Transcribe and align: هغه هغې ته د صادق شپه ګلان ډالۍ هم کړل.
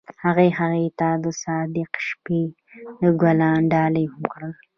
هغه 0.23 0.45
هغې 0.59 0.87
ته 0.99 1.09
د 1.23 1.25
صادق 1.43 1.91
شپه 2.07 2.39
ګلان 3.21 3.59
ډالۍ 3.71 4.05
هم 4.11 4.23
کړل. 4.31 4.53